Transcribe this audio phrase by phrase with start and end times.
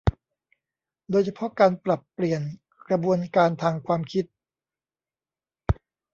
[1.11, 2.41] โดยเฉพาะการปรับเปลี่ยน
[2.87, 4.25] กระบวนการทางความคิด